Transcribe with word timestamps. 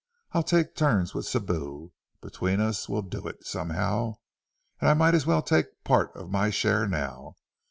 "I'll 0.31 0.41
take 0.41 0.73
turns 0.75 1.13
with 1.13 1.27
Sibou. 1.27 1.91
Between 2.21 2.59
us 2.59 2.89
we'll 2.89 3.03
do 3.03 3.27
it, 3.27 3.45
somehow. 3.45 4.15
And 4.79 4.89
I 4.89 4.95
might 4.95 5.13
as 5.13 5.27
well 5.27 5.43
take 5.43 5.83
part 5.83 6.11
of 6.15 6.31
my 6.31 6.49
share 6.49 6.87
now. 6.87 7.35